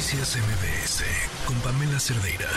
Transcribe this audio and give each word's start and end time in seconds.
Noticias 0.00 0.34
MBS 0.34 1.04
con 1.44 1.60
Pamela 1.60 2.00
Cerdeira. 2.00 2.48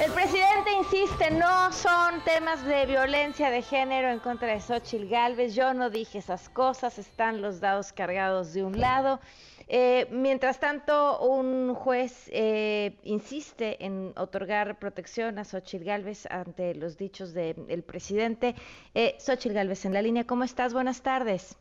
El 0.00 0.12
presidente 0.12 0.70
insiste, 0.78 1.32
no 1.32 1.72
son 1.72 2.22
temas 2.24 2.64
de 2.64 2.86
violencia 2.86 3.50
de 3.50 3.60
género 3.60 4.08
en 4.08 4.20
contra 4.20 4.46
de 4.52 4.60
Xochitl 4.60 5.08
Galvez. 5.08 5.56
Yo 5.56 5.74
no 5.74 5.90
dije 5.90 6.18
esas 6.18 6.48
cosas, 6.48 6.96
están 7.00 7.42
los 7.42 7.58
dados 7.58 7.92
cargados 7.92 8.52
de 8.52 8.62
un 8.62 8.78
lado. 8.78 9.18
Eh, 9.66 10.06
mientras 10.12 10.60
tanto, 10.60 11.18
un 11.22 11.74
juez 11.74 12.30
eh, 12.30 13.00
insiste 13.02 13.84
en 13.84 14.12
otorgar 14.16 14.78
protección 14.78 15.40
a 15.40 15.44
Xochitl 15.44 15.84
Galvez 15.84 16.26
ante 16.26 16.76
los 16.76 16.96
dichos 16.96 17.34
del 17.34 17.82
presidente. 17.82 18.54
Eh, 18.94 19.16
Xochitl 19.18 19.56
Galvez 19.56 19.84
en 19.86 19.92
la 19.92 20.02
línea, 20.02 20.24
¿cómo 20.24 20.44
estás? 20.44 20.72
Buenas 20.72 21.02
tardes. 21.02 21.56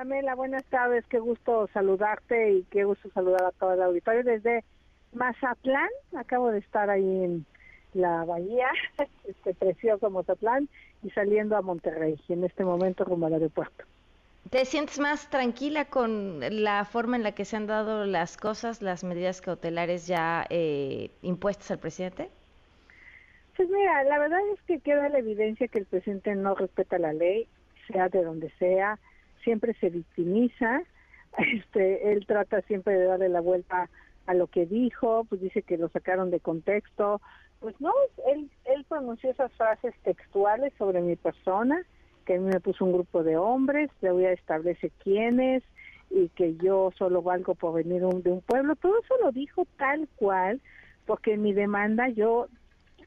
Pamela, 0.00 0.34
buenas 0.34 0.64
tardes, 0.64 1.04
qué 1.10 1.18
gusto 1.18 1.68
saludarte 1.74 2.52
y 2.52 2.62
qué 2.70 2.84
gusto 2.84 3.10
saludar 3.10 3.42
a 3.44 3.50
todo 3.50 3.74
el 3.74 3.82
auditorio 3.82 4.24
desde 4.24 4.64
Mazatlán. 5.12 5.90
Acabo 6.16 6.48
de 6.48 6.60
estar 6.60 6.88
ahí 6.88 7.24
en 7.24 7.44
la 7.92 8.24
bahía, 8.24 8.68
este 9.28 9.52
precioso 9.52 10.08
Mozatlán, 10.08 10.70
y 11.02 11.10
saliendo 11.10 11.54
a 11.54 11.60
Monterrey, 11.60 12.18
y 12.28 12.32
en 12.32 12.44
este 12.44 12.64
momento 12.64 13.04
como 13.04 13.26
al 13.26 13.34
aeropuerto. 13.34 13.84
¿Te 14.48 14.64
sientes 14.64 14.98
más 14.98 15.28
tranquila 15.28 15.84
con 15.84 16.40
la 16.64 16.86
forma 16.86 17.16
en 17.16 17.22
la 17.22 17.32
que 17.32 17.44
se 17.44 17.56
han 17.56 17.66
dado 17.66 18.06
las 18.06 18.38
cosas, 18.38 18.80
las 18.80 19.04
medidas 19.04 19.42
cautelares 19.42 20.06
ya 20.06 20.46
eh, 20.48 21.10
impuestas 21.20 21.72
al 21.72 21.78
presidente? 21.78 22.30
Pues 23.54 23.68
mira, 23.68 24.02
la 24.04 24.18
verdad 24.18 24.40
es 24.54 24.62
que 24.62 24.80
queda 24.80 25.10
la 25.10 25.18
evidencia 25.18 25.68
que 25.68 25.80
el 25.80 25.84
presidente 25.84 26.34
no 26.36 26.54
respeta 26.54 26.98
la 26.98 27.12
ley, 27.12 27.46
sea 27.86 28.08
de 28.08 28.24
donde 28.24 28.50
sea, 28.58 28.98
siempre 29.42 29.74
se 29.74 29.90
victimiza, 29.90 30.82
este, 31.38 32.12
él 32.12 32.26
trata 32.26 32.62
siempre 32.62 32.98
de 32.98 33.04
darle 33.04 33.28
la 33.28 33.40
vuelta 33.40 33.88
a 34.26 34.34
lo 34.34 34.46
que 34.46 34.66
dijo, 34.66 35.24
pues 35.28 35.40
dice 35.40 35.62
que 35.62 35.76
lo 35.76 35.88
sacaron 35.88 36.30
de 36.30 36.40
contexto, 36.40 37.20
pues 37.58 37.78
no, 37.80 37.92
él, 38.28 38.50
él 38.64 38.84
pronunció 38.88 39.30
esas 39.30 39.52
frases 39.52 39.94
textuales 40.02 40.72
sobre 40.78 41.00
mi 41.00 41.16
persona, 41.16 41.82
que 42.24 42.34
a 42.34 42.38
mí 42.38 42.46
me 42.46 42.60
puso 42.60 42.84
un 42.84 42.92
grupo 42.92 43.22
de 43.22 43.36
hombres, 43.36 43.90
voy 44.00 44.24
a 44.24 44.32
establece 44.32 44.90
quiénes 45.02 45.62
y 46.10 46.28
que 46.30 46.56
yo 46.56 46.90
solo 46.96 47.22
valgo 47.22 47.54
por 47.54 47.74
venir 47.74 48.02
de 48.02 48.30
un 48.30 48.40
pueblo, 48.40 48.76
todo 48.76 48.98
eso 49.00 49.14
lo 49.22 49.30
dijo 49.30 49.66
tal 49.76 50.08
cual, 50.16 50.60
porque 51.06 51.34
en 51.34 51.42
mi 51.42 51.52
demanda 51.52 52.08
yo 52.08 52.48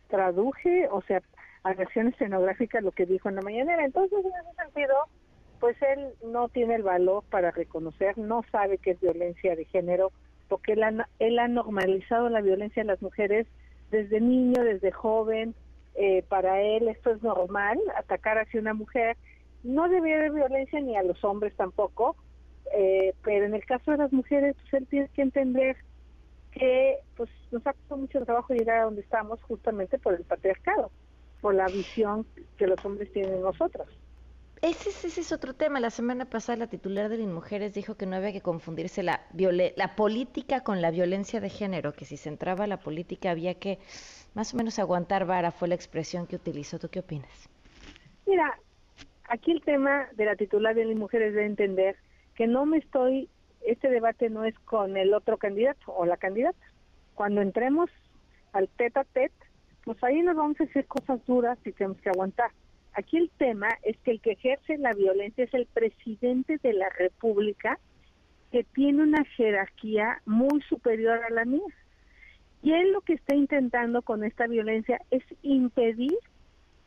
traduje, 0.08 0.88
o 0.92 1.02
sea, 1.04 1.22
a 1.64 1.74
versión 1.74 2.08
escenográfica 2.08 2.82
lo 2.82 2.92
que 2.92 3.06
dijo 3.06 3.30
en 3.30 3.36
la 3.36 3.42
mañanera. 3.42 3.86
Entonces, 3.86 4.20
en 4.20 4.32
ese 4.32 4.64
sentido, 4.64 4.94
pues 5.64 5.82
él 5.82 6.10
no 6.26 6.50
tiene 6.50 6.76
el 6.76 6.84
valor 6.84 7.24
para 7.30 7.50
reconocer, 7.50 8.18
no 8.18 8.44
sabe 8.52 8.80
qué 8.80 8.92
es 8.92 9.00
violencia 9.00 9.56
de 9.56 9.64
género, 9.64 10.12
porque 10.50 10.74
él 10.74 10.84
ha, 10.84 11.08
él 11.20 11.40
ha 11.40 11.48
normalizado 11.48 12.28
la 12.28 12.42
violencia 12.42 12.84
de 12.84 12.88
las 12.88 13.02
mujeres 13.02 13.48
desde 13.90 14.20
niño, 14.20 14.62
desde 14.62 14.92
joven, 14.92 15.56
eh, 15.96 16.22
para 16.28 16.62
él 16.62 16.90
esto 16.90 17.12
es 17.12 17.24
normal, 17.24 17.80
atacar 17.96 18.40
hacia 18.40 18.60
una 18.60 18.74
mujer. 18.74 19.16
No 19.64 19.88
debe 19.88 20.14
haber 20.14 20.34
violencia 20.34 20.82
ni 20.82 20.98
a 20.98 21.04
los 21.04 21.24
hombres 21.24 21.56
tampoco, 21.56 22.18
eh, 22.76 23.14
pero 23.24 23.46
en 23.46 23.56
el 23.56 23.64
caso 23.64 23.92
de 23.92 24.00
las 24.00 24.12
mujeres, 24.12 24.58
pues 24.64 24.74
él 24.74 24.88
tiene 24.88 25.08
que 25.16 25.22
entender 25.22 25.78
que 26.52 26.98
pues 27.16 27.30
nos 27.54 27.66
ha 27.66 27.72
costado 27.72 28.02
mucho 28.02 28.26
trabajo 28.26 28.54
llegar 28.54 28.80
a 28.80 28.84
donde 28.84 29.00
estamos 29.00 29.42
justamente 29.44 29.98
por 29.98 30.14
el 30.14 30.26
patriarcado, 30.26 30.92
por 31.40 31.56
la 31.56 31.68
visión 31.68 32.26
que 32.58 32.68
los 32.68 32.84
hombres 32.84 33.14
tienen 33.14 33.36
de 33.36 33.40
nosotros. 33.40 33.88
Ese, 34.64 34.92
ese, 34.92 35.20
es 35.20 35.34
otro 35.34 35.54
tema. 35.54 35.82
La 35.82 35.90
semana 35.90 36.24
pasada 36.24 36.56
la 36.60 36.68
titular 36.68 37.10
de 37.10 37.18
Mujeres 37.28 37.74
dijo 37.74 37.96
que 37.96 38.06
no 38.06 38.16
había 38.16 38.32
que 38.32 38.40
confundirse 38.40 39.04
la, 39.04 39.20
la 39.76 39.96
política 39.98 40.62
con 40.62 40.82
la 40.82 40.90
violencia 40.90 41.42
de 41.42 41.50
género, 41.50 41.92
que 41.92 42.06
si 42.06 42.16
se 42.16 42.30
entraba 42.30 42.64
a 42.64 42.68
la 42.68 42.78
política 42.78 43.32
había 43.32 43.56
que 43.56 43.80
más 44.36 44.54
o 44.54 44.58
menos 44.58 44.80
aguantar 44.80 45.26
vara, 45.26 45.52
fue 45.52 45.68
la 45.68 45.76
expresión 45.76 46.28
que 46.28 46.38
utilizó. 46.38 46.80
¿Tú 46.80 46.88
qué 46.88 47.02
opinas? 47.02 47.50
Mira, 48.26 48.58
aquí 49.28 49.52
el 49.52 49.62
tema 49.64 50.08
de 50.14 50.24
la 50.24 50.38
titular 50.38 50.74
de 50.74 50.96
Mujeres 50.96 51.34
debe 51.34 51.46
entender 51.46 51.98
que 52.34 52.48
no 52.48 52.66
me 52.66 52.78
estoy, 52.78 53.28
este 53.68 53.90
debate 53.90 54.30
no 54.30 54.46
es 54.46 54.58
con 54.60 54.96
el 54.96 55.14
otro 55.14 55.36
candidato 55.38 55.92
o 55.92 56.06
la 56.06 56.16
candidata. 56.16 56.66
Cuando 57.16 57.42
entremos 57.42 57.90
al 58.54 58.70
tete 58.70 58.98
a 58.98 59.04
tete, 59.04 59.46
pues 59.84 60.02
ahí 60.06 60.22
nos 60.22 60.38
vamos 60.38 60.56
a 60.62 60.64
decir 60.64 60.88
cosas 60.88 61.20
duras 61.26 61.60
y 61.66 61.74
tenemos 61.74 62.00
que 62.00 62.12
aguantar 62.12 62.52
Aquí 62.94 63.18
el 63.18 63.30
tema 63.38 63.70
es 63.84 63.98
que 64.00 64.12
el 64.12 64.22
que 64.22 64.34
ejerce 64.34 64.78
la 64.78 64.94
violencia 64.94 65.44
es 65.44 65.54
el 65.54 65.66
presidente 65.66 66.60
de 66.62 66.74
la 66.74 66.90
República, 66.90 67.80
que 68.52 68.64
tiene 68.64 69.04
una 69.04 69.26
jerarquía 69.26 70.22
muy 70.26 70.62
superior 70.70 71.20
a 71.24 71.30
la 71.32 71.46
mía. 71.46 71.62
Y 72.62 72.72
él 72.72 72.92
lo 72.92 73.02
que 73.02 73.14
está 73.14 73.36
intentando 73.36 74.04
con 74.04 74.24
esta 74.24 74.48
violencia 74.48 75.02
es 75.10 75.24
impedir 75.42 76.14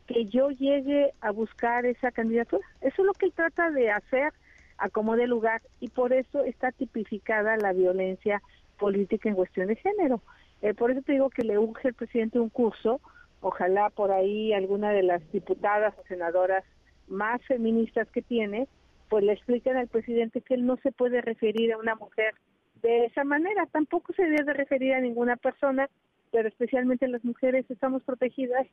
que 0.06 0.26
yo 0.26 0.50
llegue 0.50 1.12
a 1.20 1.32
buscar 1.32 1.84
esa 1.84 2.12
candidatura. 2.12 2.66
Eso 2.80 3.02
es 3.02 3.06
lo 3.06 3.12
que 3.12 3.26
él 3.26 3.32
trata 3.34 3.70
de 3.70 3.90
hacer 3.90 4.32
a 4.78 4.88
lugar 5.26 5.62
y 5.80 5.88
por 5.88 6.12
eso 6.12 6.44
está 6.44 6.70
tipificada 6.70 7.56
la 7.56 7.72
violencia 7.72 8.42
política 8.78 9.28
en 9.28 9.34
cuestión 9.34 9.68
de 9.68 9.76
género. 9.76 10.22
Eh, 10.62 10.74
por 10.74 10.90
eso 10.90 11.02
te 11.02 11.12
digo 11.12 11.30
que 11.30 11.42
le 11.42 11.58
urge 11.58 11.88
al 11.88 11.94
presidente 11.94 12.38
un 12.38 12.50
curso 12.50 13.00
ojalá 13.40 13.90
por 13.90 14.12
ahí 14.12 14.52
alguna 14.52 14.92
de 14.92 15.02
las 15.02 15.32
diputadas 15.32 15.94
o 15.98 16.06
senadoras 16.06 16.64
más 17.08 17.40
feministas 17.46 18.08
que 18.10 18.22
tiene, 18.22 18.68
pues 19.08 19.24
le 19.24 19.32
expliquen 19.32 19.76
al 19.76 19.88
presidente 19.88 20.40
que 20.40 20.54
él 20.54 20.66
no 20.66 20.76
se 20.78 20.92
puede 20.92 21.20
referir 21.20 21.72
a 21.72 21.78
una 21.78 21.94
mujer 21.94 22.34
de 22.82 23.06
esa 23.06 23.24
manera, 23.24 23.66
tampoco 23.66 24.12
se 24.12 24.24
debe 24.24 24.52
referir 24.52 24.94
a 24.94 25.00
ninguna 25.00 25.36
persona, 25.36 25.88
pero 26.30 26.48
especialmente 26.48 27.08
las 27.08 27.24
mujeres 27.24 27.64
estamos 27.70 28.02
protegidas 28.02 28.66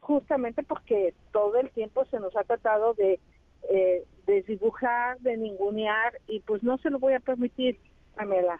justamente 0.00 0.62
porque 0.62 1.14
todo 1.32 1.58
el 1.58 1.70
tiempo 1.70 2.04
se 2.06 2.20
nos 2.20 2.34
ha 2.36 2.44
tratado 2.44 2.94
de 2.94 3.20
eh, 3.68 4.04
desdibujar, 4.26 5.18
de 5.20 5.36
ningunear 5.36 6.14
y 6.26 6.40
pues 6.40 6.62
no 6.62 6.78
se 6.78 6.90
lo 6.90 6.98
voy 6.98 7.14
a 7.14 7.20
permitir, 7.20 7.78
Pamela. 8.14 8.58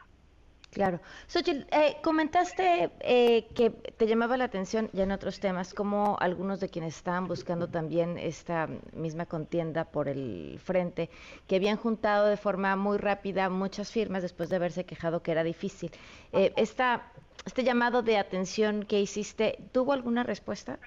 Claro. 0.71 1.01
Xochitl, 1.27 1.67
eh, 1.73 1.97
comentaste 2.01 2.91
eh, 3.01 3.49
que 3.57 3.71
te 3.71 4.07
llamaba 4.07 4.37
la 4.37 4.45
atención 4.45 4.89
ya 4.93 5.03
en 5.03 5.11
otros 5.11 5.41
temas, 5.41 5.75
como 5.75 6.17
algunos 6.21 6.61
de 6.61 6.69
quienes 6.69 6.97
estaban 6.97 7.27
buscando 7.27 7.69
también 7.69 8.19
esta 8.19 8.69
misma 8.93 9.27
contienda 9.27 9.85
por 9.85 10.07
el 10.09 10.61
frente, 10.63 11.11
que 11.49 11.57
habían 11.57 11.77
juntado 11.77 12.27
de 12.27 12.37
forma 12.37 12.77
muy 12.77 12.99
rápida 12.99 13.49
muchas 13.49 13.91
firmas 13.91 14.23
después 14.23 14.49
de 14.49 14.57
haberse 14.57 14.85
quejado 14.85 15.25
que 15.25 15.33
era 15.33 15.43
difícil. 15.43 15.91
Eh, 16.33 16.53
esta, 16.57 17.11
este 17.45 17.65
llamado 17.65 18.03
de 18.03 18.17
atención 18.17 18.85
que 18.85 19.01
hiciste, 19.01 19.59
¿tuvo 19.73 19.93
alguna 19.93 20.23
respuesta? 20.23 20.79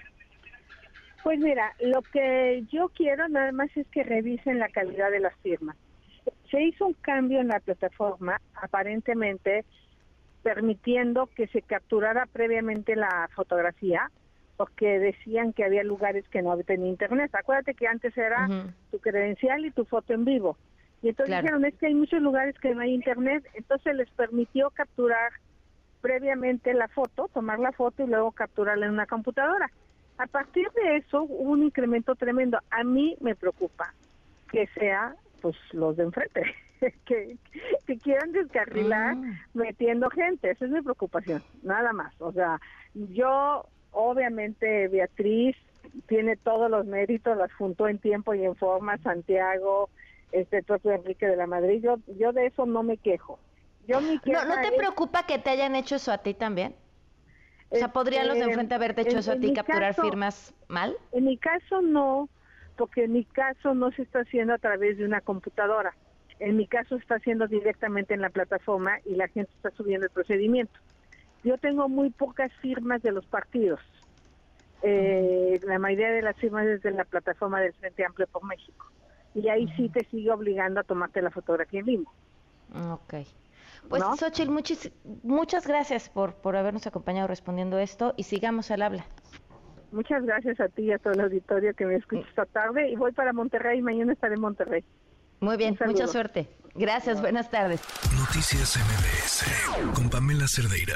Pues 1.25 1.39
mira, 1.39 1.75
lo 1.79 2.01
que 2.03 2.63
yo 2.71 2.87
quiero 2.89 3.27
nada 3.27 3.51
más 3.51 3.69
es 3.75 3.87
que 3.89 4.03
revisen 4.03 4.59
la 4.59 4.69
calidad 4.69 5.11
de 5.11 5.19
las 5.19 5.35
firmas 5.41 5.75
se 6.53 6.61
hizo 6.61 6.85
un 6.85 6.93
cambio 6.93 7.41
en 7.41 7.47
la 7.47 7.59
plataforma, 7.59 8.39
aparentemente 8.53 9.65
permitiendo 10.43 11.25
que 11.25 11.47
se 11.47 11.63
capturara 11.63 12.27
previamente 12.27 12.95
la 12.95 13.27
fotografía, 13.33 14.11
porque 14.55 14.99
decían 14.99 15.51
que 15.51 15.63
había 15.63 15.83
lugares 15.83 16.27
que 16.29 16.43
no 16.43 16.55
tenían 16.59 16.89
internet. 16.89 17.33
Acuérdate 17.33 17.73
que 17.73 17.87
antes 17.87 18.15
era 18.15 18.47
tu 18.91 18.99
credencial 18.99 19.65
y 19.65 19.71
tu 19.71 19.83
foto 19.85 20.13
en 20.13 20.25
vivo. 20.25 20.55
Y 21.01 21.09
entonces 21.09 21.37
dijeron, 21.37 21.65
es 21.65 21.73
que 21.75 21.87
hay 21.87 21.95
muchos 21.95 22.21
lugares 22.21 22.55
que 22.59 22.75
no 22.75 22.81
hay 22.81 22.93
internet, 22.93 23.43
entonces 23.55 23.95
les 23.95 24.09
permitió 24.11 24.69
capturar 24.69 25.31
previamente 26.01 26.71
la 26.75 26.87
foto, 26.87 27.29
tomar 27.33 27.57
la 27.57 27.71
foto 27.71 28.03
y 28.03 28.07
luego 28.07 28.31
capturarla 28.31 28.85
en 28.85 28.91
una 28.91 29.07
computadora. 29.07 29.71
A 30.19 30.27
partir 30.27 30.69
de 30.73 30.97
eso 30.97 31.23
hubo 31.23 31.51
un 31.51 31.63
incremento 31.63 32.13
tremendo. 32.13 32.59
A 32.69 32.83
mí 32.83 33.17
me 33.21 33.33
preocupa 33.33 33.91
que 34.51 34.67
sea 34.67 35.15
pues 35.43 35.57
los 35.73 35.97
de 35.97 36.03
enfrente, 36.03 36.41
que, 37.05 37.37
que 37.85 37.97
quieran 37.97 38.31
descarrilar 38.31 39.17
ah. 39.17 39.41
metiendo 39.53 40.09
gente, 40.09 40.49
esa 40.49 40.65
es 40.65 40.71
mi 40.71 40.81
preocupación, 40.81 41.43
nada 41.61 41.91
más. 41.91 42.13
O 42.19 42.31
sea, 42.31 42.61
yo, 42.93 43.67
obviamente, 43.91 44.87
Beatriz 44.87 45.57
tiene 46.07 46.37
todos 46.37 46.71
los 46.71 46.85
méritos, 46.85 47.37
las 47.37 47.53
juntó 47.53 47.89
en 47.89 47.99
tiempo 47.99 48.33
y 48.33 48.45
en 48.45 48.55
forma, 48.55 48.97
Santiago, 48.99 49.89
este 50.31 50.63
propio 50.63 50.93
Enrique 50.93 51.27
de 51.27 51.35
la 51.35 51.45
Madrid, 51.45 51.83
yo, 51.83 51.97
yo 52.17 52.31
de 52.31 52.45
eso 52.45 52.65
no 52.65 52.81
me 52.81 52.95
quejo. 52.95 53.37
Yo 53.85 53.99
¿No, 53.99 54.45
¿No 54.45 54.61
te 54.61 54.71
preocupa 54.77 55.25
que 55.25 55.39
te 55.39 55.49
hayan 55.49 55.75
hecho 55.75 55.97
eso 55.97 56.13
a 56.13 56.19
ti 56.19 56.33
también? 56.33 56.73
O 57.69 57.75
sea, 57.75 57.91
¿podrían 57.91 58.27
los 58.27 58.35
de 58.35 58.41
este, 58.41 58.51
enfrente 58.51 58.75
haberte 58.75 59.01
hecho 59.01 59.17
eso 59.17 59.33
a 59.33 59.35
ti, 59.35 59.51
capturar 59.51 59.93
firmas 59.93 60.53
mal? 60.69 60.95
En 61.11 61.25
mi 61.25 61.37
caso 61.37 61.81
no, 61.81 62.29
porque 62.77 63.05
en 63.05 63.13
mi 63.13 63.25
caso 63.25 63.73
no 63.73 63.91
se 63.91 64.03
está 64.03 64.19
haciendo 64.19 64.53
a 64.53 64.57
través 64.57 64.97
de 64.97 65.05
una 65.05 65.21
computadora. 65.21 65.93
En 66.39 66.57
mi 66.57 66.67
caso 66.67 66.95
está 66.95 67.15
haciendo 67.15 67.47
directamente 67.47 68.13
en 68.13 68.21
la 68.21 68.29
plataforma 68.29 68.99
y 69.05 69.15
la 69.15 69.27
gente 69.27 69.51
está 69.55 69.71
subiendo 69.71 70.05
el 70.05 70.11
procedimiento. 70.11 70.79
Yo 71.43 71.57
tengo 71.57 71.89
muy 71.89 72.09
pocas 72.09 72.51
firmas 72.61 73.01
de 73.01 73.11
los 73.11 73.25
partidos. 73.25 73.79
Eh, 74.81 75.59
la 75.63 75.79
mayoría 75.79 76.11
de 76.11 76.21
las 76.21 76.35
firmas 76.37 76.65
es 76.65 76.81
de 76.81 76.91
la 76.91 77.05
plataforma 77.05 77.61
del 77.61 77.73
Frente 77.73 78.05
Amplio 78.05 78.27
por 78.27 78.43
México. 78.45 78.91
Y 79.35 79.47
ahí 79.49 79.67
sí 79.75 79.89
te 79.89 80.03
sigue 80.05 80.31
obligando 80.31 80.79
a 80.79 80.83
tomarte 80.83 81.21
la 81.21 81.31
fotografía 81.31 81.83
mismo. 81.83 82.11
Ok. 82.91 83.15
Pues 83.89 84.03
Xochitl, 84.17 84.51
muchas 85.23 85.67
gracias 85.67 86.09
por, 86.09 86.35
por 86.35 86.55
habernos 86.55 86.87
acompañado 86.87 87.27
respondiendo 87.27 87.79
esto 87.79 88.13
y 88.17 88.23
sigamos 88.23 88.71
al 88.71 88.81
habla. 88.81 89.05
Muchas 89.93 90.23
gracias 90.25 90.59
a 90.59 90.67
ti 90.69 90.83
y 90.83 90.91
a 90.91 90.97
todo 90.97 91.13
el 91.13 91.21
auditorio 91.21 91.73
que 91.75 91.85
me 91.85 91.95
escucha 91.95 92.27
esta 92.27 92.45
tarde 92.47 92.89
y 92.89 92.95
voy 92.95 93.11
para 93.11 93.31
Monterrey, 93.31 93.81
mañana 93.81 94.13
estaré 94.13 94.35
en 94.35 94.41
Monterrey. 94.41 94.83
Muy 95.39 95.55
bien, 95.55 95.77
mucha 95.85 96.07
suerte. 96.07 96.49
Gracias, 96.73 97.21
buenas 97.21 97.51
tardes. 97.51 97.81
Noticias 98.17 98.77
MBS 98.77 99.93
con 99.93 100.09
Pamela 100.09 100.47
Cerdeira. 100.47 100.95